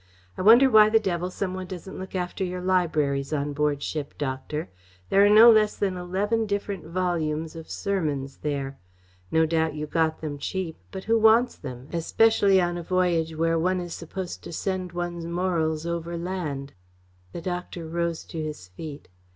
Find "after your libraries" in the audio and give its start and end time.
2.15-3.31